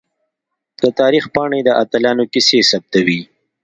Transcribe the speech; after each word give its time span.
د 0.81 0.83
تاریخ 0.99 1.23
پاڼې 1.35 1.59
د 1.63 1.69
اتلانو 1.83 2.23
کیسې 2.33 2.59
ثبتوي. 2.71 3.21